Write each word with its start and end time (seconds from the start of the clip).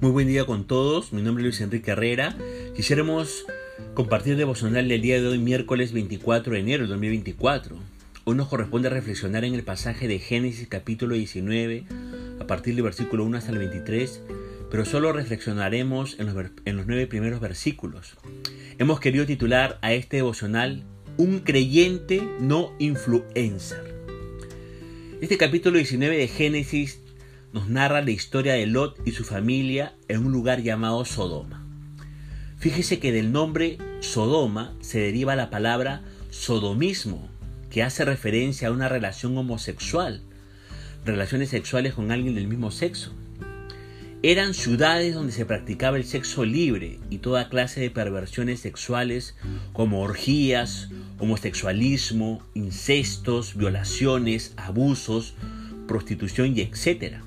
Muy 0.00 0.12
buen 0.12 0.28
día 0.28 0.46
con 0.46 0.66
todos, 0.66 1.12
mi 1.12 1.20
nombre 1.20 1.42
es 1.42 1.44
Luis 1.44 1.60
Enrique 1.60 1.90
Herrera. 1.90 2.34
Quisiéramos 2.74 3.44
compartir 3.92 4.34
devocional 4.36 4.88
del 4.88 5.02
día 5.02 5.20
de 5.20 5.28
hoy, 5.28 5.38
miércoles 5.38 5.92
24 5.92 6.54
de 6.54 6.58
enero 6.58 6.84
de 6.84 6.88
2024. 6.88 7.76
Hoy 8.24 8.34
nos 8.34 8.48
corresponde 8.48 8.88
reflexionar 8.88 9.44
en 9.44 9.52
el 9.52 9.62
pasaje 9.62 10.08
de 10.08 10.18
Génesis 10.18 10.66
capítulo 10.68 11.16
19, 11.16 11.84
a 12.40 12.46
partir 12.46 12.76
del 12.76 12.84
versículo 12.84 13.26
1 13.26 13.36
hasta 13.36 13.52
el 13.52 13.58
23, 13.58 14.22
pero 14.70 14.86
solo 14.86 15.12
reflexionaremos 15.12 16.18
en 16.18 16.34
los, 16.34 16.46
en 16.64 16.76
los 16.78 16.86
nueve 16.86 17.06
primeros 17.06 17.40
versículos. 17.40 18.14
Hemos 18.78 19.00
querido 19.00 19.26
titular 19.26 19.78
a 19.82 19.92
este 19.92 20.16
devocional 20.16 20.82
Un 21.18 21.40
creyente 21.40 22.26
no 22.40 22.72
influencer. 22.78 24.00
Este 25.20 25.36
capítulo 25.36 25.76
19 25.76 26.16
de 26.16 26.28
Génesis 26.28 27.00
nos 27.52 27.68
narra 27.68 28.02
la 28.02 28.10
historia 28.10 28.54
de 28.54 28.66
Lot 28.66 29.00
y 29.06 29.12
su 29.12 29.24
familia 29.24 29.94
en 30.08 30.24
un 30.26 30.32
lugar 30.32 30.62
llamado 30.62 31.04
Sodoma. 31.04 31.66
Fíjese 32.58 32.98
que 32.98 33.12
del 33.12 33.32
nombre 33.32 33.78
Sodoma 34.00 34.74
se 34.80 35.00
deriva 35.00 35.34
la 35.34 35.50
palabra 35.50 36.02
sodomismo, 36.30 37.28
que 37.70 37.82
hace 37.82 38.04
referencia 38.04 38.68
a 38.68 38.72
una 38.72 38.88
relación 38.88 39.36
homosexual, 39.36 40.22
relaciones 41.04 41.48
sexuales 41.48 41.94
con 41.94 42.10
alguien 42.10 42.34
del 42.34 42.48
mismo 42.48 42.70
sexo. 42.70 43.12
Eran 44.22 44.52
ciudades 44.52 45.14
donde 45.14 45.32
se 45.32 45.46
practicaba 45.46 45.96
el 45.96 46.04
sexo 46.04 46.44
libre 46.44 46.98
y 47.08 47.18
toda 47.18 47.48
clase 47.48 47.80
de 47.80 47.90
perversiones 47.90 48.60
sexuales 48.60 49.34
como 49.72 50.02
orgías, 50.02 50.90
homosexualismo, 51.18 52.42
incestos, 52.52 53.56
violaciones, 53.56 54.52
abusos, 54.58 55.34
prostitución 55.88 56.54
y 56.54 56.60
etc. 56.60 57.22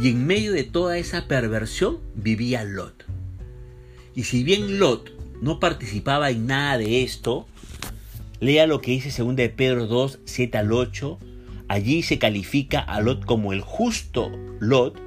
Y 0.00 0.10
en 0.10 0.26
medio 0.26 0.52
de 0.52 0.64
toda 0.64 0.96
esa 0.98 1.26
perversión 1.26 1.98
vivía 2.14 2.62
Lot. 2.64 3.04
Y 4.14 4.24
si 4.24 4.44
bien 4.44 4.78
Lot 4.78 5.12
no 5.42 5.58
participaba 5.60 6.30
en 6.30 6.46
nada 6.46 6.78
de 6.78 7.02
esto, 7.02 7.46
lea 8.40 8.66
lo 8.66 8.80
que 8.80 8.92
dice 8.92 9.10
2 9.22 9.36
de 9.36 9.48
Pedro 9.48 9.86
2, 9.86 10.20
7 10.24 10.58
al 10.58 10.72
8. 10.72 11.18
Allí 11.66 12.02
se 12.02 12.18
califica 12.18 12.80
a 12.80 13.00
Lot 13.00 13.24
como 13.24 13.52
el 13.52 13.60
justo 13.60 14.30
Lot. 14.60 15.00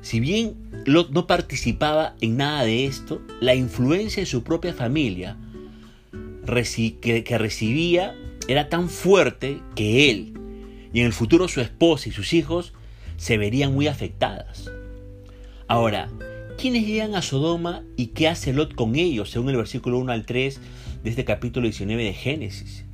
Si 0.00 0.20
bien 0.20 0.54
Lot 0.86 1.10
no 1.10 1.26
participaba 1.26 2.14
en 2.20 2.38
nada 2.38 2.64
de 2.64 2.86
esto, 2.86 3.20
la 3.40 3.54
influencia 3.54 4.22
de 4.22 4.26
su 4.26 4.42
propia 4.42 4.72
familia 4.72 5.36
que 6.46 7.38
recibía 7.38 8.14
era 8.48 8.68
tan 8.68 8.90
fuerte 8.90 9.60
que 9.74 10.10
él 10.10 10.34
y 10.92 11.00
en 11.00 11.06
el 11.06 11.12
futuro 11.12 11.48
su 11.48 11.60
esposa 11.60 12.08
y 12.08 12.12
sus 12.12 12.32
hijos 12.34 12.72
se 13.24 13.38
verían 13.38 13.72
muy 13.72 13.86
afectadas. 13.86 14.70
Ahora, 15.66 16.10
¿quiénes 16.58 16.86
llegan 16.86 17.14
a 17.14 17.22
Sodoma 17.22 17.82
y 17.96 18.08
qué 18.08 18.28
hace 18.28 18.52
Lot 18.52 18.74
con 18.74 18.96
ellos, 18.96 19.30
según 19.30 19.48
el 19.48 19.56
versículo 19.56 19.98
1 19.98 20.12
al 20.12 20.26
3 20.26 20.60
de 21.02 21.08
este 21.08 21.24
capítulo 21.24 21.64
19 21.64 22.04
de 22.04 22.12
Génesis? 22.12 22.84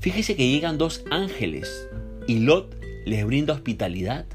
Fíjese 0.00 0.34
que 0.34 0.48
llegan 0.48 0.76
dos 0.76 1.04
ángeles 1.12 1.88
y 2.26 2.40
Lot 2.40 2.74
les 3.06 3.24
brinda 3.24 3.54
hospitalidad. 3.54 4.26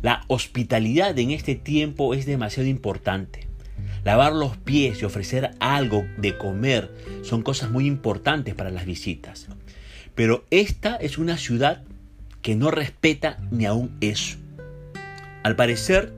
La 0.00 0.24
hospitalidad 0.28 1.18
en 1.18 1.32
este 1.32 1.54
tiempo 1.54 2.14
es 2.14 2.24
demasiado 2.24 2.70
importante. 2.70 3.46
Lavar 4.02 4.32
los 4.32 4.56
pies 4.56 5.02
y 5.02 5.04
ofrecer 5.04 5.50
algo 5.60 6.06
de 6.16 6.38
comer 6.38 6.90
son 7.20 7.42
cosas 7.42 7.70
muy 7.70 7.86
importantes 7.86 8.54
para 8.54 8.70
las 8.70 8.86
visitas. 8.86 9.46
Pero 10.14 10.46
esta 10.48 10.96
es 10.96 11.18
una 11.18 11.36
ciudad 11.36 11.82
que 12.46 12.54
no 12.54 12.70
respeta 12.70 13.38
ni 13.50 13.66
aún 13.66 13.90
eso. 14.00 14.36
Al 15.42 15.56
parecer, 15.56 16.12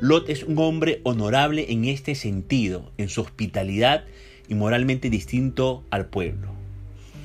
Lot 0.00 0.28
es 0.28 0.44
un 0.44 0.56
hombre 0.60 1.00
honorable 1.02 1.66
en 1.72 1.84
este 1.84 2.14
sentido, 2.14 2.92
en 2.96 3.08
su 3.08 3.22
hospitalidad 3.22 4.04
y 4.48 4.54
moralmente 4.54 5.10
distinto 5.10 5.82
al 5.90 6.06
pueblo. 6.06 6.52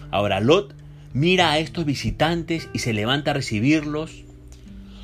Ahora, 0.10 0.40
Lot 0.40 0.74
mira 1.14 1.52
a 1.52 1.60
estos 1.60 1.86
visitantes 1.86 2.70
y 2.74 2.80
se 2.80 2.92
levanta 2.92 3.30
a 3.30 3.34
recibirlos. 3.36 4.24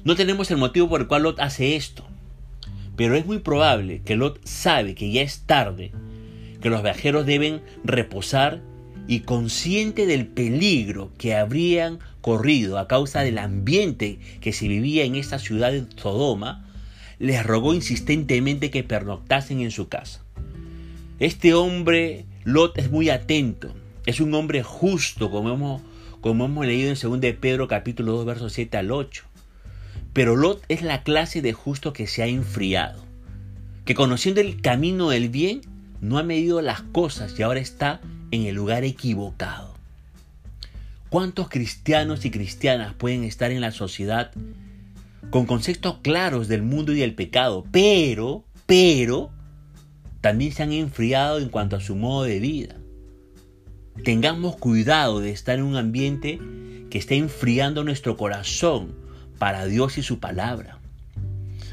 No 0.04 0.16
tenemos 0.16 0.50
el 0.50 0.58
motivo 0.58 0.90
por 0.90 1.02
el 1.02 1.08
cual 1.08 1.22
Lot 1.22 1.40
hace 1.40 1.76
esto, 1.76 2.04
pero 2.96 3.14
es 3.14 3.28
muy 3.28 3.38
probable 3.38 4.02
que 4.04 4.16
Lot 4.16 4.40
sabe 4.44 4.96
que 4.96 5.12
ya 5.12 5.22
es 5.22 5.42
tarde, 5.42 5.92
que 6.64 6.72
los 6.72 6.82
viajeros 6.82 7.28
deben 7.28 7.62
reposar 7.84 8.64
y 9.08 9.20
consciente 9.20 10.08
del 10.08 10.26
peligro 10.26 11.12
que 11.20 11.36
habrían 11.36 12.00
a 12.78 12.88
causa 12.88 13.22
del 13.22 13.38
ambiente 13.38 14.20
que 14.42 14.52
se 14.52 14.68
vivía 14.68 15.04
en 15.04 15.16
esta 15.16 15.38
ciudad 15.38 15.72
de 15.72 15.86
Sodoma, 15.96 16.66
les 17.20 17.46
rogó 17.46 17.74
insistentemente 17.74 18.72
que 18.72 18.84
pernoctasen 18.84 19.62
en 19.62 19.70
su 19.70 19.88
casa. 19.90 20.24
Este 21.20 21.54
hombre, 21.54 22.26
Lot, 22.44 22.78
es 22.78 22.90
muy 22.90 23.10
atento, 23.10 23.74
es 24.08 24.20
un 24.20 24.34
hombre 24.34 24.64
justo, 24.64 25.30
como 25.30 25.54
hemos, 25.54 25.82
como 26.20 26.46
hemos 26.46 26.66
leído 26.66 26.90
en 26.90 26.98
2 27.00 27.22
de 27.22 27.34
Pedro 27.34 27.68
capítulo 27.68 28.14
2, 28.14 28.26
versos 28.26 28.54
7 28.54 28.78
al 28.78 28.92
8. 28.92 29.24
Pero 30.12 30.36
Lot 30.36 30.64
es 30.68 30.82
la 30.82 31.04
clase 31.04 31.44
de 31.44 31.54
justo 31.54 31.94
que 31.94 32.08
se 32.08 32.24
ha 32.24 32.28
enfriado, 32.28 33.06
que 33.86 33.94
conociendo 33.94 34.42
el 34.42 34.62
camino 34.62 35.10
del 35.10 35.30
bien, 35.30 35.62
no 36.02 36.18
ha 36.18 36.24
medido 36.24 36.62
las 36.62 36.82
cosas 36.82 37.38
y 37.38 37.44
ahora 37.44 37.60
está 37.60 38.02
en 38.32 38.46
el 38.46 38.56
lugar 38.56 38.84
equivocado. 38.84 39.75
¿Cuántos 41.16 41.48
cristianos 41.48 42.26
y 42.26 42.30
cristianas 42.30 42.94
pueden 42.94 43.24
estar 43.24 43.50
en 43.50 43.62
la 43.62 43.72
sociedad 43.72 44.32
con 45.30 45.46
conceptos 45.46 46.00
claros 46.02 46.50
del 46.50 46.62
mundo 46.62 46.92
y 46.92 47.00
del 47.00 47.16
pecado, 47.16 47.64
pero, 47.72 48.44
pero, 48.66 49.32
también 50.20 50.52
se 50.52 50.64
han 50.64 50.74
enfriado 50.74 51.40
en 51.40 51.48
cuanto 51.48 51.78
a 51.78 51.80
su 51.80 51.96
modo 51.96 52.24
de 52.24 52.42
vida? 52.42 52.76
Tengamos 54.04 54.58
cuidado 54.58 55.22
de 55.22 55.32
estar 55.32 55.58
en 55.58 55.64
un 55.64 55.78
ambiente 55.78 56.38
que 56.90 56.98
esté 56.98 57.16
enfriando 57.16 57.86
nuestro 57.86 58.18
corazón 58.18 58.94
para 59.40 59.68
Dios 59.68 59.98
y 59.98 60.04
su 60.04 60.20
palabra. 60.20 60.80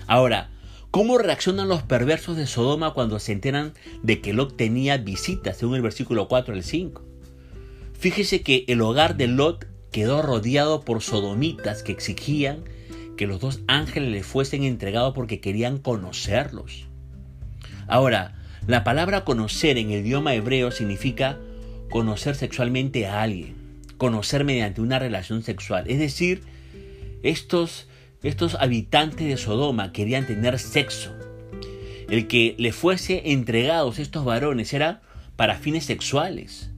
Ahora, 0.06 0.50
¿Cómo 0.92 1.16
reaccionan 1.16 1.68
los 1.68 1.82
perversos 1.82 2.36
de 2.36 2.46
Sodoma 2.46 2.92
cuando 2.92 3.18
se 3.18 3.32
enteran 3.32 3.72
de 4.02 4.20
que 4.20 4.34
Lot 4.34 4.58
tenía 4.58 4.98
visitas, 4.98 5.56
según 5.56 5.76
el 5.76 5.80
versículo 5.80 6.28
4 6.28 6.52
al 6.52 6.62
5? 6.62 7.11
Fíjese 8.02 8.42
que 8.42 8.64
el 8.66 8.80
hogar 8.80 9.16
de 9.16 9.28
Lot 9.28 9.68
quedó 9.92 10.22
rodeado 10.22 10.80
por 10.80 11.02
sodomitas 11.02 11.84
que 11.84 11.92
exigían 11.92 12.64
que 13.16 13.28
los 13.28 13.38
dos 13.38 13.60
ángeles 13.68 14.10
le 14.10 14.24
fuesen 14.24 14.64
entregados 14.64 15.14
porque 15.14 15.38
querían 15.38 15.78
conocerlos. 15.78 16.88
Ahora, 17.86 18.34
la 18.66 18.82
palabra 18.82 19.22
conocer 19.22 19.78
en 19.78 19.92
el 19.92 20.04
idioma 20.04 20.34
hebreo 20.34 20.72
significa 20.72 21.38
conocer 21.92 22.34
sexualmente 22.34 23.06
a 23.06 23.22
alguien, 23.22 23.54
conocer 23.98 24.42
mediante 24.42 24.80
una 24.80 24.98
relación 24.98 25.44
sexual. 25.44 25.84
Es 25.86 26.00
decir, 26.00 26.42
estos 27.22 27.86
estos 28.24 28.56
habitantes 28.56 29.28
de 29.28 29.36
Sodoma 29.36 29.92
querían 29.92 30.26
tener 30.26 30.58
sexo. 30.58 31.12
El 32.08 32.26
que 32.26 32.56
le 32.58 32.72
fuese 32.72 33.30
entregados 33.30 34.00
estos 34.00 34.24
varones 34.24 34.74
era 34.74 35.02
para 35.36 35.54
fines 35.54 35.84
sexuales. 35.84 36.71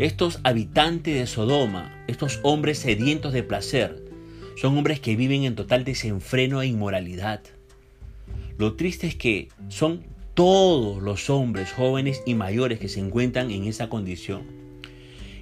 Estos 0.00 0.40
habitantes 0.44 1.14
de 1.14 1.26
Sodoma, 1.26 1.94
estos 2.08 2.40
hombres 2.42 2.78
sedientos 2.78 3.34
de 3.34 3.42
placer, 3.42 4.02
son 4.56 4.78
hombres 4.78 4.98
que 4.98 5.14
viven 5.14 5.44
en 5.44 5.54
total 5.54 5.84
desenfreno 5.84 6.62
e 6.62 6.68
inmoralidad. 6.68 7.42
Lo 8.56 8.76
triste 8.76 9.06
es 9.06 9.14
que 9.14 9.48
son 9.68 10.02
todos 10.32 11.02
los 11.02 11.28
hombres 11.28 11.70
jóvenes 11.72 12.22
y 12.24 12.32
mayores 12.32 12.78
que 12.78 12.88
se 12.88 12.98
encuentran 12.98 13.50
en 13.50 13.64
esa 13.64 13.90
condición. 13.90 14.44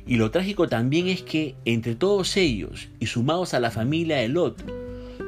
Y 0.09 0.17
lo 0.17 0.33
trágico 0.33 0.69
también 0.69 1.07
es 1.07 1.23
que 1.23 1.55
entre 1.65 1.95
todos 1.95 2.37
ellos 2.37 2.89
y 2.99 3.07
sumados 3.07 3.55
a 3.55 3.61
la 3.61 3.71
familia 3.71 4.17
de 4.17 4.27
Lot, 4.27 4.65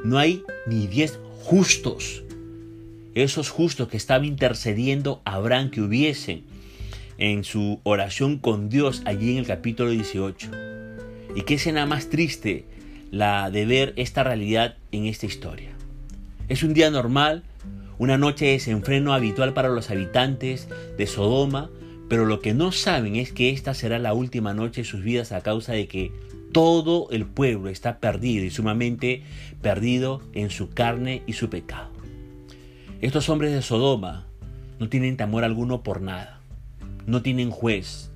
no 0.03 0.19
hay 0.19 0.43
ni 0.67 0.89
diez 0.89 1.21
justos. 1.45 2.25
Esos 3.15 3.49
justos 3.49 3.87
que 3.87 3.97
estaban 3.97 4.25
intercediendo 4.25 5.23
Abraham 5.25 5.71
que 5.71 5.83
hubiesen 5.83 6.43
en 7.21 7.45
su 7.45 7.81
oración 7.85 8.39
con 8.39 8.69
Dios 8.69 9.03
allí 9.05 9.33
en 9.33 9.39
el 9.39 9.47
capítulo 9.47 9.91
18. 9.91 10.51
Y 11.37 11.43
qué 11.43 11.55
escena 11.55 11.87
más 11.87 12.09
triste 12.09 12.65
la 13.13 13.51
de 13.51 13.67
ver 13.67 13.93
esta 13.97 14.25
realidad 14.25 14.77
en 14.91 15.07
esta 15.07 15.27
historia. 15.27 15.71
Es 16.49 16.63
un 16.63 16.75
día 16.75 16.91
normal, 16.91 17.45
una 17.99 18.19
noche 18.19 18.47
de 18.47 18.53
desenfreno 18.53 19.13
habitual 19.13 19.53
para 19.53 19.69
los 19.69 19.91
habitantes 19.91 20.69
de 20.97 21.07
Sodoma, 21.07 21.71
pero 22.09 22.25
lo 22.25 22.41
que 22.41 22.55
no 22.55 22.73
saben 22.73 23.17
es 23.17 23.33
que 23.33 23.51
esta 23.51 23.75
será 23.75 23.99
la 23.99 24.15
última 24.15 24.55
noche 24.55 24.81
de 24.81 24.89
sus 24.89 25.05
vidas 25.05 25.31
a 25.31 25.43
causa 25.43 25.75
de 25.75 25.87
que 25.87 26.11
todo 26.53 27.09
el 27.11 27.27
pueblo 27.27 27.69
está 27.69 28.01
perdido 28.01 28.45
y 28.45 28.51
sumamente 28.51 29.23
perdido 29.61 30.23
en 30.33 30.51
su 30.51 30.71
carne 30.71 31.23
y 31.27 31.35
su 31.35 31.51
pecado. 31.51 31.91
Estos 33.01 33.29
hombres 33.29 33.53
de 33.53 33.63
Sodoma 33.63 34.27
no 34.79 34.89
tienen 34.89 35.17
temor 35.17 35.45
alguno 35.45 35.83
por 35.83 36.01
nada, 36.01 36.40
no 37.11 37.23
tienen 37.23 37.51
juez, 37.51 38.11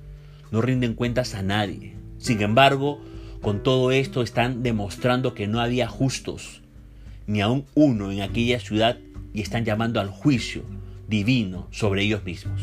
no 0.51 0.61
rinden 0.61 0.93
cuentas 0.93 1.35
a 1.35 1.43
nadie. 1.43 1.95
Sin 2.17 2.41
embargo, 2.41 3.01
con 3.41 3.61
todo 3.61 3.91
esto 3.91 4.21
están 4.21 4.63
demostrando 4.63 5.33
que 5.33 5.47
no 5.47 5.59
había 5.59 5.87
justos, 5.87 6.61
ni 7.27 7.41
aun 7.41 7.65
uno 7.75 8.11
en 8.11 8.21
aquella 8.21 8.59
ciudad 8.59 8.97
y 9.33 9.41
están 9.41 9.65
llamando 9.65 9.99
al 9.99 10.09
juicio 10.09 10.63
divino 11.07 11.67
sobre 11.71 12.03
ellos 12.03 12.23
mismos. 12.23 12.61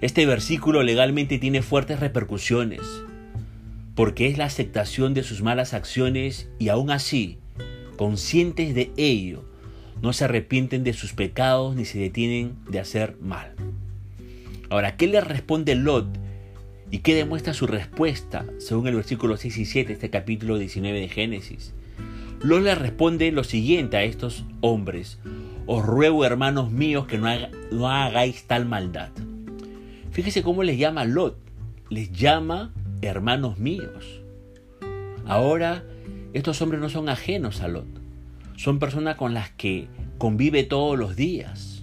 Este 0.00 0.26
versículo 0.26 0.82
legalmente 0.82 1.38
tiene 1.38 1.62
fuertes 1.62 2.00
repercusiones, 2.00 2.82
porque 3.94 4.26
es 4.26 4.36
la 4.36 4.44
aceptación 4.44 5.14
de 5.14 5.22
sus 5.22 5.40
malas 5.40 5.72
acciones 5.72 6.50
y 6.58 6.68
aún 6.68 6.90
así, 6.90 7.38
conscientes 7.96 8.74
de 8.74 8.92
ello, 8.96 9.44
no 10.02 10.12
se 10.12 10.24
arrepienten 10.24 10.84
de 10.84 10.92
sus 10.92 11.14
pecados 11.14 11.76
ni 11.76 11.86
se 11.86 11.98
detienen 11.98 12.56
de 12.68 12.80
hacer 12.80 13.16
mal. 13.20 13.54
Ahora, 14.68 14.96
¿qué 14.96 15.06
le 15.06 15.20
responde 15.20 15.74
Lot 15.74 16.06
y 16.90 16.98
qué 16.98 17.14
demuestra 17.14 17.54
su 17.54 17.66
respuesta 17.66 18.46
según 18.58 18.88
el 18.88 18.96
versículo 18.96 19.36
6 19.36 19.58
y 19.58 19.64
7 19.64 19.88
de 19.88 19.94
este 19.94 20.10
capítulo 20.10 20.58
19 20.58 21.00
de 21.00 21.08
Génesis? 21.08 21.72
Lot 22.42 22.62
le 22.62 22.74
responde 22.74 23.30
lo 23.32 23.44
siguiente 23.44 23.96
a 23.96 24.02
estos 24.02 24.44
hombres. 24.60 25.18
Os 25.66 25.84
ruego, 25.84 26.24
hermanos 26.24 26.70
míos, 26.70 27.06
que 27.06 27.18
no, 27.18 27.28
no 27.70 27.88
hagáis 27.88 28.44
tal 28.46 28.66
maldad. 28.66 29.10
Fíjese 30.10 30.42
cómo 30.42 30.62
les 30.62 30.78
llama 30.78 31.04
Lot. 31.04 31.36
Les 31.88 32.10
llama 32.12 32.72
hermanos 33.02 33.58
míos. 33.58 34.22
Ahora, 35.26 35.84
estos 36.32 36.60
hombres 36.60 36.80
no 36.80 36.88
son 36.88 37.08
ajenos 37.08 37.60
a 37.60 37.68
Lot. 37.68 37.86
Son 38.56 38.78
personas 38.78 39.16
con 39.16 39.34
las 39.34 39.50
que 39.50 39.88
convive 40.18 40.64
todos 40.64 40.98
los 40.98 41.14
días. 41.14 41.75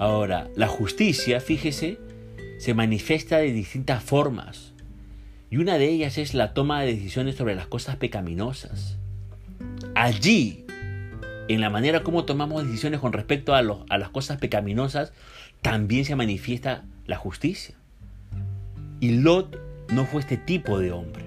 Ahora, 0.00 0.48
la 0.56 0.66
justicia, 0.66 1.42
fíjese, 1.42 1.98
se 2.58 2.72
manifiesta 2.72 3.36
de 3.36 3.52
distintas 3.52 4.02
formas. 4.02 4.72
Y 5.50 5.58
una 5.58 5.76
de 5.76 5.90
ellas 5.90 6.16
es 6.16 6.32
la 6.32 6.54
toma 6.54 6.80
de 6.80 6.94
decisiones 6.94 7.36
sobre 7.36 7.54
las 7.54 7.66
cosas 7.66 7.96
pecaminosas. 7.96 8.96
Allí, 9.94 10.64
en 11.48 11.60
la 11.60 11.68
manera 11.68 12.02
como 12.02 12.24
tomamos 12.24 12.64
decisiones 12.64 12.98
con 12.98 13.12
respecto 13.12 13.54
a, 13.54 13.58
a 13.58 13.98
las 13.98 14.08
cosas 14.08 14.38
pecaminosas, 14.38 15.12
también 15.60 16.06
se 16.06 16.16
manifiesta 16.16 16.86
la 17.04 17.18
justicia. 17.18 17.74
Y 19.00 19.10
Lot 19.18 19.60
no 19.92 20.06
fue 20.06 20.22
este 20.22 20.38
tipo 20.38 20.78
de 20.78 20.92
hombre 20.92 21.26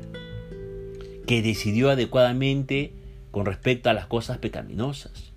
que 1.27 1.43
decidió 1.43 1.91
adecuadamente 1.91 2.91
con 3.29 3.45
respecto 3.45 3.91
a 3.91 3.93
las 3.93 4.07
cosas 4.07 4.39
pecaminosas. 4.39 5.32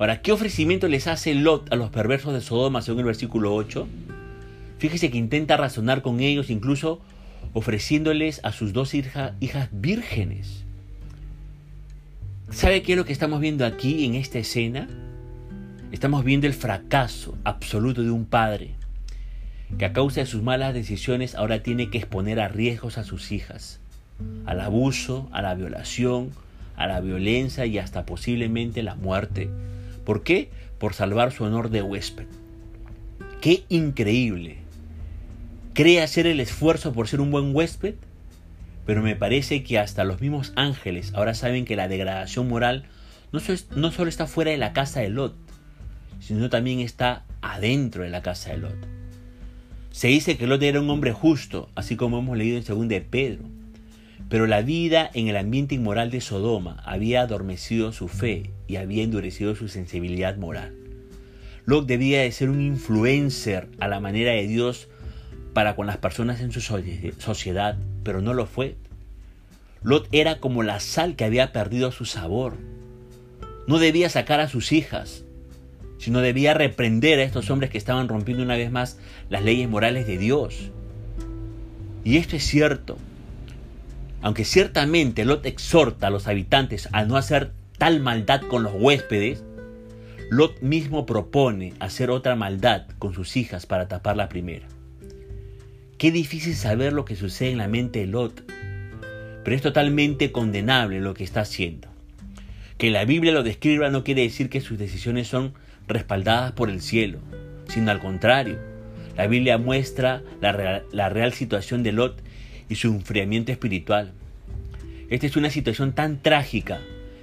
Ahora, 0.00 0.22
¿qué 0.22 0.32
ofrecimiento 0.32 0.88
les 0.88 1.06
hace 1.06 1.34
Lot 1.34 1.70
a 1.70 1.76
los 1.76 1.90
perversos 1.90 2.32
de 2.32 2.40
Sodoma 2.40 2.80
según 2.80 3.00
el 3.00 3.04
versículo 3.04 3.54
8? 3.54 3.86
Fíjese 4.78 5.10
que 5.10 5.18
intenta 5.18 5.58
razonar 5.58 6.00
con 6.00 6.20
ellos, 6.20 6.48
incluso 6.48 7.02
ofreciéndoles 7.52 8.40
a 8.42 8.52
sus 8.52 8.72
dos 8.72 8.94
hijas 8.94 9.34
vírgenes. 9.72 10.64
¿Sabe 12.48 12.80
qué 12.80 12.92
es 12.92 12.98
lo 12.98 13.04
que 13.04 13.12
estamos 13.12 13.42
viendo 13.42 13.66
aquí 13.66 14.06
en 14.06 14.14
esta 14.14 14.38
escena? 14.38 14.88
Estamos 15.92 16.24
viendo 16.24 16.46
el 16.46 16.54
fracaso 16.54 17.36
absoluto 17.44 18.02
de 18.02 18.10
un 18.10 18.24
padre 18.24 18.70
que 19.76 19.84
a 19.84 19.92
causa 19.92 20.20
de 20.20 20.26
sus 20.26 20.42
malas 20.42 20.72
decisiones 20.72 21.34
ahora 21.34 21.62
tiene 21.62 21.90
que 21.90 21.98
exponer 21.98 22.40
a 22.40 22.48
riesgos 22.48 22.96
a 22.96 23.04
sus 23.04 23.32
hijas, 23.32 23.80
al 24.46 24.62
abuso, 24.62 25.28
a 25.30 25.42
la 25.42 25.54
violación, 25.54 26.30
a 26.76 26.86
la 26.86 27.00
violencia 27.00 27.66
y 27.66 27.76
hasta 27.76 28.06
posiblemente 28.06 28.82
la 28.82 28.94
muerte. 28.94 29.50
¿Por 30.04 30.22
qué? 30.22 30.50
Por 30.78 30.94
salvar 30.94 31.32
su 31.32 31.44
honor 31.44 31.70
de 31.70 31.82
huésped. 31.82 32.26
¡Qué 33.40 33.64
increíble! 33.68 34.58
¿Cree 35.74 36.02
hacer 36.02 36.26
el 36.26 36.40
esfuerzo 36.40 36.92
por 36.92 37.08
ser 37.08 37.20
un 37.20 37.30
buen 37.30 37.54
huésped? 37.54 37.94
Pero 38.86 39.02
me 39.02 39.16
parece 39.16 39.62
que 39.62 39.78
hasta 39.78 40.04
los 40.04 40.20
mismos 40.20 40.52
ángeles 40.56 41.12
ahora 41.14 41.34
saben 41.34 41.64
que 41.64 41.76
la 41.76 41.88
degradación 41.88 42.48
moral 42.48 42.84
no, 43.32 43.40
no 43.76 43.92
solo 43.92 44.08
está 44.08 44.26
fuera 44.26 44.50
de 44.50 44.58
la 44.58 44.72
casa 44.72 45.00
de 45.00 45.10
Lot, 45.10 45.36
sino 46.18 46.50
también 46.50 46.80
está 46.80 47.24
adentro 47.40 48.02
de 48.02 48.10
la 48.10 48.22
casa 48.22 48.50
de 48.50 48.58
Lot. 48.58 48.88
Se 49.90 50.08
dice 50.08 50.36
que 50.36 50.46
Lot 50.46 50.62
era 50.62 50.80
un 50.80 50.90
hombre 50.90 51.12
justo, 51.12 51.68
así 51.74 51.96
como 51.96 52.18
hemos 52.18 52.36
leído 52.36 52.58
en 52.58 52.64
2 52.64 52.88
de 52.88 53.00
Pedro. 53.00 53.44
Pero 54.28 54.46
la 54.46 54.62
vida 54.62 55.10
en 55.14 55.28
el 55.28 55.36
ambiente 55.36 55.74
inmoral 55.74 56.10
de 56.10 56.20
Sodoma 56.20 56.82
había 56.84 57.22
adormecido 57.22 57.92
su 57.92 58.06
fe 58.06 58.50
y 58.70 58.76
había 58.76 59.02
endurecido 59.02 59.56
su 59.56 59.66
sensibilidad 59.66 60.36
moral. 60.36 60.76
Lot 61.66 61.86
debía 61.86 62.20
de 62.20 62.30
ser 62.30 62.50
un 62.50 62.60
influencer 62.60 63.66
a 63.80 63.88
la 63.88 63.98
manera 63.98 64.30
de 64.30 64.46
Dios 64.46 64.86
para 65.52 65.74
con 65.74 65.88
las 65.88 65.96
personas 65.96 66.40
en 66.40 66.52
su 66.52 66.60
sociedad, 66.60 67.76
pero 68.04 68.22
no 68.22 68.32
lo 68.32 68.46
fue. 68.46 68.76
Lot 69.82 70.06
era 70.12 70.38
como 70.38 70.62
la 70.62 70.78
sal 70.78 71.16
que 71.16 71.24
había 71.24 71.52
perdido 71.52 71.90
su 71.90 72.04
sabor. 72.04 72.58
No 73.66 73.80
debía 73.80 74.08
sacar 74.08 74.38
a 74.38 74.48
sus 74.48 74.70
hijas, 74.70 75.24
sino 75.98 76.20
debía 76.20 76.54
reprender 76.54 77.18
a 77.18 77.24
estos 77.24 77.50
hombres 77.50 77.72
que 77.72 77.78
estaban 77.78 78.06
rompiendo 78.06 78.44
una 78.44 78.56
vez 78.56 78.70
más 78.70 78.98
las 79.30 79.42
leyes 79.42 79.68
morales 79.68 80.06
de 80.06 80.16
Dios. 80.16 80.70
Y 82.04 82.18
esto 82.18 82.36
es 82.36 82.44
cierto. 82.44 82.98
Aunque 84.22 84.44
ciertamente 84.44 85.24
Lot 85.24 85.44
exhorta 85.44 86.06
a 86.06 86.10
los 86.10 86.28
habitantes 86.28 86.88
a 86.92 87.04
no 87.04 87.16
hacer 87.16 87.50
tal 87.80 88.00
maldad 88.00 88.42
con 88.42 88.62
los 88.62 88.74
huéspedes, 88.76 89.42
Lot 90.28 90.60
mismo 90.60 91.06
propone 91.06 91.72
hacer 91.80 92.10
otra 92.10 92.36
maldad 92.36 92.86
con 92.98 93.14
sus 93.14 93.38
hijas 93.38 93.64
para 93.64 93.88
tapar 93.88 94.18
la 94.18 94.28
primera. 94.28 94.68
Qué 95.96 96.12
difícil 96.12 96.54
saber 96.54 96.92
lo 96.92 97.06
que 97.06 97.16
sucede 97.16 97.52
en 97.52 97.56
la 97.56 97.68
mente 97.68 98.00
de 98.00 98.06
Lot, 98.06 98.44
pero 99.42 99.56
es 99.56 99.62
totalmente 99.62 100.30
condenable 100.30 101.00
lo 101.00 101.14
que 101.14 101.24
está 101.24 101.40
haciendo. 101.40 101.88
Que 102.76 102.90
la 102.90 103.06
Biblia 103.06 103.32
lo 103.32 103.42
describa 103.42 103.88
no 103.88 104.04
quiere 104.04 104.22
decir 104.22 104.50
que 104.50 104.60
sus 104.60 104.78
decisiones 104.78 105.28
son 105.28 105.54
respaldadas 105.88 106.52
por 106.52 106.68
el 106.68 106.82
cielo, 106.82 107.18
sino 107.68 107.90
al 107.90 108.00
contrario. 108.00 108.58
La 109.16 109.26
Biblia 109.26 109.56
muestra 109.56 110.22
la 110.42 110.52
real, 110.52 110.84
la 110.92 111.08
real 111.08 111.32
situación 111.32 111.82
de 111.82 111.92
Lot 111.92 112.20
y 112.68 112.74
su 112.74 112.88
enfriamiento 112.88 113.52
espiritual. 113.52 114.12
Esta 115.08 115.24
es 115.24 115.36
una 115.36 115.48
situación 115.48 115.94
tan 115.94 116.20
trágica 116.20 116.78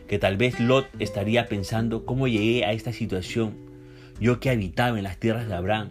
que 0.08 0.20
tal 0.20 0.38
vez 0.38 0.60
Lot 0.60 0.88
estaría 1.00 1.48
pensando 1.48 2.06
cómo 2.06 2.28
llegué 2.28 2.66
a 2.66 2.72
esta 2.72 2.94
situación, 2.94 3.56
yo 4.20 4.40
que 4.40 4.50
habitaba 4.50 4.98
en 4.98 5.04
las 5.04 5.18
tierras 5.18 5.48
de 5.48 5.56
Abraham, 5.56 5.90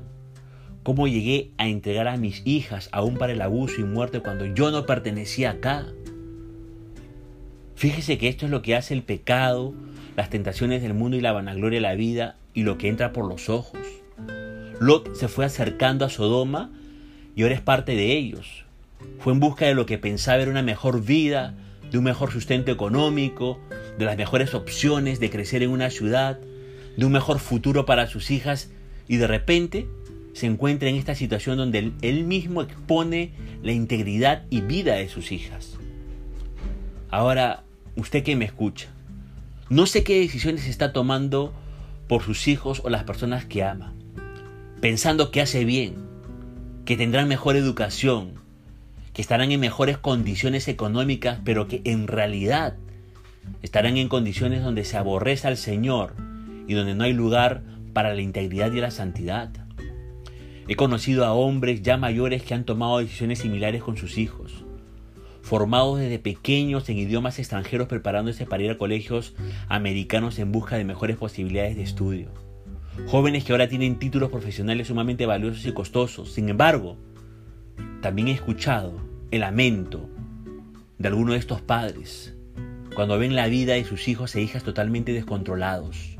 cómo 0.82 1.06
llegué 1.08 1.50
a 1.58 1.68
entregar 1.68 2.08
a 2.08 2.16
mis 2.16 2.42
hijas 2.46 2.88
aún 2.92 3.16
para 3.16 3.32
el 3.32 3.42
abuso 3.42 3.80
y 3.80 3.84
muerte 3.84 4.20
cuando 4.20 4.46
yo 4.46 4.70
no 4.70 4.86
pertenecía 4.86 5.50
acá. 5.50 5.86
Fíjese 7.74 8.18
que 8.18 8.28
esto 8.28 8.46
es 8.46 8.50
lo 8.50 8.62
que 8.62 8.74
hace 8.74 8.94
el 8.94 9.02
pecado, 9.02 9.74
las 10.16 10.30
tentaciones 10.30 10.82
del 10.82 10.94
mundo 10.94 11.16
y 11.16 11.20
la 11.20 11.32
vanagloria 11.32 11.78
de 11.78 11.82
la 11.82 11.94
vida 11.94 12.36
y 12.54 12.62
lo 12.62 12.78
que 12.78 12.88
entra 12.88 13.12
por 13.12 13.28
los 13.28 13.48
ojos. 13.48 13.80
Lot 14.80 15.14
se 15.14 15.28
fue 15.28 15.44
acercando 15.44 16.04
a 16.04 16.08
Sodoma 16.08 16.70
y 17.34 17.42
ahora 17.42 17.54
es 17.54 17.60
parte 17.60 17.94
de 17.94 18.16
ellos. 18.16 18.64
Fue 19.18 19.32
en 19.32 19.40
busca 19.40 19.66
de 19.66 19.74
lo 19.74 19.86
que 19.86 19.98
pensaba 19.98 20.40
era 20.40 20.50
una 20.50 20.62
mejor 20.62 21.04
vida, 21.04 21.54
de 21.90 21.98
un 21.98 22.04
mejor 22.04 22.30
sustento 22.32 22.70
económico, 22.70 23.58
de 23.98 24.04
las 24.04 24.16
mejores 24.16 24.54
opciones 24.54 25.20
de 25.20 25.30
crecer 25.30 25.62
en 25.62 25.70
una 25.70 25.90
ciudad, 25.90 26.38
de 26.96 27.06
un 27.06 27.12
mejor 27.12 27.38
futuro 27.38 27.86
para 27.86 28.06
sus 28.06 28.30
hijas 28.30 28.70
y 29.08 29.16
de 29.16 29.26
repente 29.26 29.86
se 30.32 30.46
encuentra 30.46 30.88
en 30.88 30.96
esta 30.96 31.14
situación 31.14 31.56
donde 31.56 31.92
él, 32.02 32.24
mismo 32.24 32.60
expone 32.60 33.32
la 33.62 33.72
integridad 33.72 34.44
y 34.50 34.60
vida 34.60 34.96
de 34.96 35.08
sus 35.08 35.32
hijas. 35.32 35.78
Ahora, 37.10 37.64
usted 37.96 38.22
que 38.22 38.36
me 38.36 38.44
escucha, 38.44 38.88
no 39.70 39.86
sé 39.86 40.04
qué 40.04 40.20
decisiones 40.20 40.66
está 40.66 40.92
tomando 40.92 41.54
por 42.06 42.22
sus 42.22 42.48
hijos 42.48 42.82
o 42.84 42.90
las 42.90 43.04
personas 43.04 43.46
que 43.46 43.64
ama, 43.64 43.94
pensando 44.80 45.30
que 45.30 45.40
hace 45.40 45.64
bien, 45.64 45.94
que 46.84 46.98
tendrán 46.98 47.28
mejor 47.28 47.56
educación, 47.56 48.34
que 49.14 49.22
estarán 49.22 49.50
en 49.52 49.60
mejores 49.60 49.96
condiciones 49.96 50.68
económicas, 50.68 51.40
pero 51.44 51.66
que 51.66 51.80
en 51.84 52.06
realidad 52.06 52.76
estarán 53.62 53.96
en 53.96 54.08
condiciones 54.08 54.62
donde 54.62 54.84
se 54.84 54.96
aborrece 54.96 55.48
al 55.48 55.56
Señor 55.56 56.14
y 56.68 56.74
donde 56.74 56.94
no 56.94 57.04
hay 57.04 57.12
lugar 57.12 57.62
para 57.92 58.14
la 58.14 58.20
integridad 58.20 58.72
y 58.72 58.80
la 58.80 58.90
santidad. 58.90 59.50
He 60.68 60.76
conocido 60.76 61.24
a 61.24 61.32
hombres 61.32 61.82
ya 61.82 61.96
mayores 61.96 62.42
que 62.42 62.54
han 62.54 62.64
tomado 62.64 62.98
decisiones 62.98 63.38
similares 63.38 63.82
con 63.82 63.96
sus 63.96 64.18
hijos, 64.18 64.64
formados 65.42 65.98
desde 65.98 66.18
pequeños 66.18 66.88
en 66.88 66.98
idiomas 66.98 67.38
extranjeros 67.38 67.88
preparándose 67.88 68.46
para 68.46 68.64
ir 68.64 68.70
a 68.70 68.78
colegios 68.78 69.34
americanos 69.68 70.38
en 70.38 70.52
busca 70.52 70.76
de 70.76 70.84
mejores 70.84 71.16
posibilidades 71.16 71.76
de 71.76 71.82
estudio. 71.82 72.30
Jóvenes 73.06 73.44
que 73.44 73.52
ahora 73.52 73.68
tienen 73.68 73.98
títulos 73.98 74.30
profesionales 74.30 74.88
sumamente 74.88 75.26
valiosos 75.26 75.66
y 75.66 75.72
costosos. 75.72 76.32
Sin 76.32 76.48
embargo, 76.48 76.96
también 78.00 78.28
he 78.28 78.32
escuchado 78.32 79.00
el 79.30 79.40
lamento 79.40 80.08
de 80.98 81.08
algunos 81.08 81.34
de 81.34 81.38
estos 81.40 81.60
padres 81.60 82.35
cuando 82.96 83.18
ven 83.18 83.36
la 83.36 83.46
vida 83.46 83.74
de 83.74 83.84
sus 83.84 84.08
hijos 84.08 84.34
e 84.34 84.40
hijas 84.40 84.62
totalmente 84.62 85.12
descontrolados, 85.12 86.16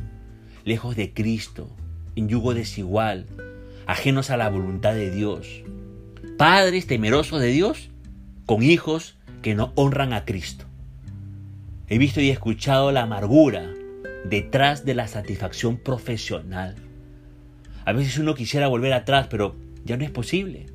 lejos 0.62 0.94
de 0.94 1.14
Cristo, 1.14 1.74
en 2.16 2.28
yugo 2.28 2.52
desigual, 2.52 3.24
ajenos 3.86 4.28
a 4.28 4.36
la 4.36 4.50
voluntad 4.50 4.92
de 4.92 5.10
Dios. 5.10 5.62
Padres 6.36 6.86
temerosos 6.86 7.40
de 7.40 7.46
Dios 7.46 7.88
con 8.44 8.62
hijos 8.62 9.16
que 9.40 9.54
no 9.54 9.72
honran 9.74 10.12
a 10.12 10.26
Cristo. 10.26 10.66
He 11.88 11.96
visto 11.96 12.20
y 12.20 12.28
escuchado 12.28 12.92
la 12.92 13.04
amargura 13.04 13.72
detrás 14.26 14.84
de 14.84 14.94
la 14.94 15.08
satisfacción 15.08 15.78
profesional. 15.78 16.76
A 17.86 17.92
veces 17.94 18.18
uno 18.18 18.34
quisiera 18.34 18.68
volver 18.68 18.92
atrás, 18.92 19.28
pero 19.30 19.56
ya 19.86 19.96
no 19.96 20.04
es 20.04 20.10
posible. 20.10 20.66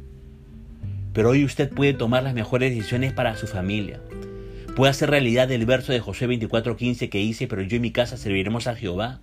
Pero 1.14 1.30
hoy 1.30 1.46
usted 1.46 1.70
puede 1.70 1.94
tomar 1.94 2.24
las 2.24 2.34
mejores 2.34 2.74
decisiones 2.74 3.14
para 3.14 3.36
su 3.36 3.46
familia. 3.46 4.02
Puede 4.76 4.92
hacer 4.92 5.10
realidad 5.10 5.52
el 5.52 5.66
verso 5.66 5.92
de 5.92 6.00
José 6.00 6.28
24:15 6.28 7.10
que 7.10 7.18
dice, 7.18 7.48
pero 7.48 7.62
yo 7.62 7.78
y 7.78 7.80
mi 7.80 7.92
casa 7.92 8.16
serviremos 8.16 8.68
a 8.68 8.76
Jehová. 8.76 9.20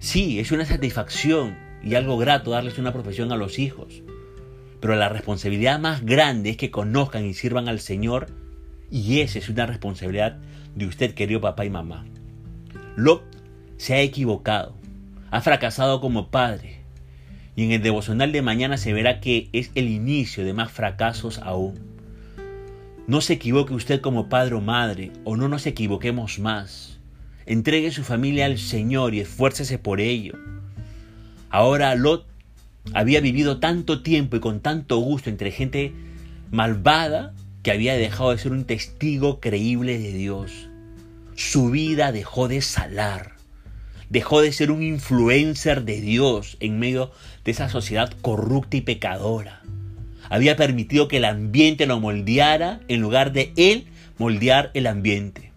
Sí, 0.00 0.40
es 0.40 0.50
una 0.50 0.64
satisfacción 0.64 1.56
y 1.84 1.94
algo 1.94 2.18
grato 2.18 2.50
darles 2.50 2.78
una 2.78 2.92
profesión 2.92 3.30
a 3.30 3.36
los 3.36 3.58
hijos. 3.58 4.02
Pero 4.80 4.96
la 4.96 5.08
responsabilidad 5.08 5.78
más 5.78 6.04
grande 6.04 6.50
es 6.50 6.56
que 6.56 6.70
conozcan 6.70 7.24
y 7.24 7.34
sirvan 7.34 7.68
al 7.68 7.80
Señor 7.80 8.26
y 8.90 9.20
esa 9.20 9.38
es 9.38 9.48
una 9.48 9.66
responsabilidad 9.66 10.38
de 10.74 10.86
usted, 10.86 11.14
querido 11.14 11.40
papá 11.40 11.64
y 11.64 11.70
mamá. 11.70 12.06
Lot 12.96 13.22
se 13.76 13.94
ha 13.94 14.00
equivocado, 14.00 14.74
ha 15.30 15.40
fracasado 15.40 16.00
como 16.00 16.30
padre. 16.30 16.80
Y 17.54 17.64
en 17.64 17.72
el 17.72 17.82
devocional 17.82 18.32
de 18.32 18.42
mañana 18.42 18.76
se 18.76 18.92
verá 18.92 19.20
que 19.20 19.48
es 19.52 19.70
el 19.74 19.88
inicio 19.88 20.44
de 20.44 20.52
más 20.52 20.70
fracasos 20.70 21.38
aún. 21.38 21.95
No 23.06 23.20
se 23.20 23.34
equivoque 23.34 23.72
usted 23.72 24.00
como 24.00 24.28
padre 24.28 24.56
o 24.56 24.60
madre, 24.60 25.12
o 25.22 25.36
no 25.36 25.48
nos 25.48 25.64
equivoquemos 25.66 26.40
más. 26.40 26.98
Entregue 27.46 27.92
su 27.92 28.02
familia 28.02 28.46
al 28.46 28.58
Señor 28.58 29.14
y 29.14 29.20
esfuércese 29.20 29.78
por 29.78 30.00
ello. 30.00 30.34
Ahora 31.48 31.94
Lot 31.94 32.26
había 32.94 33.20
vivido 33.20 33.58
tanto 33.58 34.02
tiempo 34.02 34.36
y 34.36 34.40
con 34.40 34.58
tanto 34.58 34.98
gusto 34.98 35.30
entre 35.30 35.52
gente 35.52 35.92
malvada 36.50 37.32
que 37.62 37.70
había 37.70 37.94
dejado 37.94 38.32
de 38.32 38.38
ser 38.38 38.50
un 38.50 38.64
testigo 38.64 39.38
creíble 39.38 39.98
de 39.98 40.12
Dios. 40.12 40.68
Su 41.36 41.70
vida 41.70 42.10
dejó 42.10 42.48
de 42.48 42.60
salar, 42.60 43.36
dejó 44.10 44.40
de 44.40 44.52
ser 44.52 44.72
un 44.72 44.82
influencer 44.82 45.84
de 45.84 46.00
Dios 46.00 46.56
en 46.58 46.80
medio 46.80 47.12
de 47.44 47.52
esa 47.52 47.68
sociedad 47.68 48.12
corrupta 48.20 48.76
y 48.76 48.80
pecadora. 48.80 49.62
Había 50.30 50.56
permitido 50.56 51.08
que 51.08 51.18
el 51.18 51.24
ambiente 51.24 51.86
lo 51.86 52.00
moldeara 52.00 52.80
en 52.88 53.00
lugar 53.00 53.32
de 53.32 53.52
él 53.56 53.86
moldear 54.18 54.70
el 54.74 54.86
ambiente. 54.86 55.52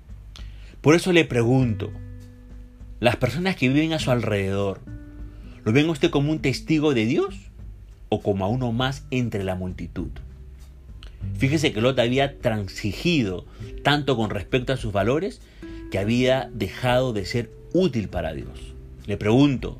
Por 0.81 0.95
eso 0.95 1.11
le 1.11 1.25
pregunto, 1.25 1.91
las 2.99 3.15
personas 3.15 3.55
que 3.55 3.69
viven 3.69 3.93
a 3.93 3.99
su 3.99 4.11
alrededor, 4.11 4.81
¿lo 5.63 5.71
ven 5.71 5.89
usted 5.89 6.09
como 6.09 6.31
un 6.31 6.39
testigo 6.39 6.93
de 6.93 7.05
Dios 7.05 7.35
o 8.09 8.21
como 8.21 8.45
a 8.45 8.49
uno 8.49 8.71
más 8.71 9.05
entre 9.11 9.43
la 9.43 9.55
multitud? 9.55 10.09
Fíjese 11.37 11.73
que 11.73 11.81
Lot 11.81 11.99
había 11.99 12.39
transigido 12.39 13.45
tanto 13.83 14.15
con 14.15 14.29
respecto 14.29 14.73
a 14.73 14.77
sus 14.77 14.93
valores 14.93 15.41
que 15.91 15.99
había 15.99 16.49
dejado 16.53 17.13
de 17.13 17.25
ser 17.25 17.51
útil 17.73 18.09
para 18.09 18.33
Dios. 18.33 18.73
Le 19.05 19.17
pregunto, 19.17 19.79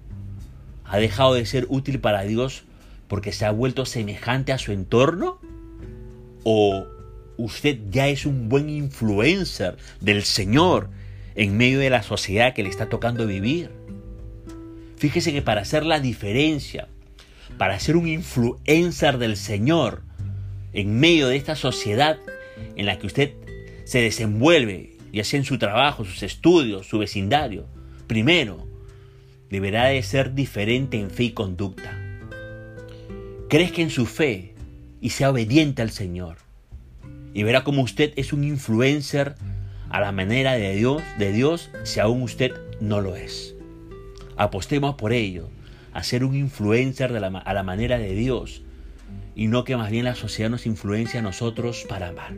¿ha 0.86 0.98
dejado 0.98 1.34
de 1.34 1.46
ser 1.46 1.66
útil 1.70 2.00
para 2.00 2.24
Dios 2.24 2.64
porque 3.10 3.34
se 3.34 3.44
ha 3.44 3.52
vuelto 3.52 3.86
semejante 3.86 4.54
a 4.54 4.58
su 4.58 4.72
entorno? 4.72 5.42
¿O 6.44 6.86
usted 7.36 7.78
ya 7.90 8.08
es 8.08 8.26
un 8.26 8.48
buen 8.48 8.70
influencer 8.70 9.76
del 10.00 10.24
Señor 10.24 10.90
en 11.36 11.58
medio 11.58 11.80
de 11.80 11.90
la 11.90 12.04
sociedad 12.04 12.54
que 12.54 12.64
le 12.64 12.70
está 12.70 12.88
tocando 12.88 13.28
vivir? 13.28 13.72
Fíjese 14.96 15.34
que 15.34 15.42
para 15.42 15.62
hacer 15.62 15.86
la 15.86 16.00
diferencia, 16.00 16.88
para 17.58 17.78
ser 17.80 17.98
un 17.98 18.08
influencer 18.08 19.18
del 19.18 19.36
Señor 19.36 20.04
en 20.72 20.98
medio 20.98 21.28
de 21.28 21.36
esta 21.36 21.58
sociedad 21.58 22.18
en 22.78 22.86
la 22.86 22.98
que 22.98 23.08
usted 23.08 23.34
se 23.84 24.00
desenvuelve 24.02 25.00
ya 25.12 25.24
sea 25.24 25.40
en 25.40 25.46
su 25.46 25.58
trabajo, 25.58 26.06
sus 26.06 26.24
estudios, 26.24 26.88
su 26.88 27.00
vecindario, 27.00 27.66
primero, 28.08 28.68
deberá 29.50 29.86
de 29.86 30.04
ser 30.04 30.34
diferente 30.34 31.00
en 31.00 31.10
fe 31.10 31.26
y 31.26 31.32
conducta. 31.32 31.99
Crezca 33.50 33.82
en 33.82 33.90
su 33.90 34.06
fe 34.06 34.54
y 35.02 35.10
sea 35.10 35.32
obediente 35.32 35.82
al 35.82 35.90
Señor. 35.90 36.38
Y 37.34 37.42
verá 37.42 37.64
como 37.64 37.82
usted 37.82 38.14
es 38.16 38.32
un 38.32 38.44
influencer 38.44 39.34
a 39.90 40.00
la 40.00 40.12
manera 40.12 40.54
de 40.54 40.76
Dios, 40.76 41.02
de 41.18 41.32
Dios 41.32 41.72
si 41.84 42.00
aún 42.00 42.22
usted 42.22 42.52
no 42.80 43.02
lo 43.02 43.16
es. 43.16 43.56
Apostemos 44.38 44.94
por 44.96 45.14
ello, 45.14 45.50
a 45.94 46.04
ser 46.04 46.24
un 46.24 46.36
influencer 46.36 47.12
a 47.12 47.54
la 47.54 47.64
manera 47.64 47.98
de 47.98 48.14
Dios 48.14 48.62
y 49.36 49.48
no 49.48 49.64
que 49.64 49.76
más 49.76 49.90
bien 49.90 50.06
la 50.06 50.14
sociedad 50.14 50.52
nos 50.52 50.68
influencia 50.68 51.20
a 51.20 51.24
nosotros 51.24 51.88
para 51.90 52.10
amar. 52.10 52.36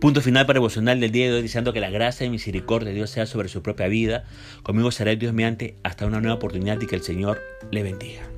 Punto 0.00 0.20
final 0.20 0.46
para 0.46 0.58
devocional 0.58 1.00
del 1.00 1.10
día 1.10 1.26
de 1.26 1.32
hoy, 1.32 1.42
deseando 1.42 1.72
que 1.72 1.80
la 1.80 1.90
gracia 1.90 2.24
y 2.24 2.30
misericordia 2.30 2.90
de 2.90 2.94
Dios 2.94 3.10
sea 3.10 3.26
sobre 3.26 3.48
su 3.48 3.62
propia 3.62 3.88
vida. 3.88 4.24
Conmigo 4.62 4.92
será 4.92 5.12
Dios 5.16 5.34
mediante 5.34 5.74
hasta 5.82 6.06
una 6.06 6.20
nueva 6.20 6.36
oportunidad 6.36 6.80
y 6.80 6.86
que 6.86 6.94
el 6.94 7.02
Señor 7.02 7.42
le 7.72 7.82
bendiga. 7.82 8.33